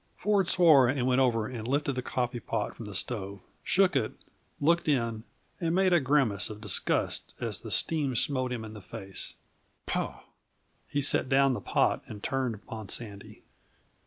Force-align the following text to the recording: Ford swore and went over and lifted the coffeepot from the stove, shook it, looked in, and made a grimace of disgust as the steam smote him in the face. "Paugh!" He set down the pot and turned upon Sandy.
Ford 0.17 0.47
swore 0.49 0.87
and 0.87 1.05
went 1.05 1.21
over 1.21 1.45
and 1.45 1.67
lifted 1.67 1.93
the 1.93 2.01
coffeepot 2.01 2.73
from 2.73 2.87
the 2.87 2.95
stove, 2.95 3.39
shook 3.63 3.95
it, 3.95 4.13
looked 4.59 4.87
in, 4.87 5.25
and 5.59 5.75
made 5.75 5.93
a 5.93 5.99
grimace 5.99 6.49
of 6.49 6.59
disgust 6.59 7.35
as 7.39 7.61
the 7.61 7.69
steam 7.69 8.15
smote 8.15 8.51
him 8.51 8.65
in 8.65 8.73
the 8.73 8.81
face. 8.81 9.35
"Paugh!" 9.85 10.23
He 10.87 11.03
set 11.03 11.29
down 11.29 11.53
the 11.53 11.61
pot 11.61 12.01
and 12.07 12.23
turned 12.23 12.55
upon 12.55 12.89
Sandy. 12.89 13.43